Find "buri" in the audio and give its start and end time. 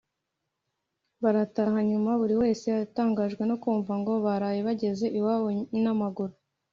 2.21-2.35